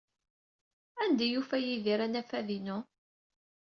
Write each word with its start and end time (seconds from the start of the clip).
Anda 1.03 1.23
ay 1.25 1.31
yufa 1.33 1.57
Yidir 1.65 1.99
anafad-inu? 2.05 2.77